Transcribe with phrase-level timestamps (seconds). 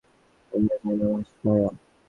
[0.51, 1.07] তোমরা জানো,
[1.43, 1.69] ভায়া।